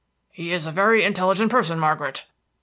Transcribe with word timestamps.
"He 0.31 0.51
is 0.51 0.65
a 0.65 0.71
very 0.71 1.03
intelligent 1.03 1.51
person, 1.51 1.77
Margaret." 1.77 2.25